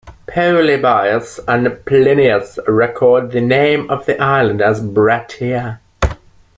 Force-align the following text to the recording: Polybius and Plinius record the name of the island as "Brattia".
Polybius 0.25 1.39
and 1.47 1.67
Plinius 1.85 2.57
record 2.67 3.31
the 3.31 3.39
name 3.39 3.87
of 3.91 4.07
the 4.07 4.19
island 4.19 4.59
as 4.59 4.81
"Brattia". 4.81 5.79